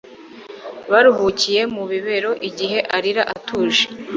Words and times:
Baruhukiye 0.91 1.61
mu 1.75 1.83
bibero 1.91 2.31
igihe 2.49 2.77
arira 2.95 3.23
atuje 3.35 3.83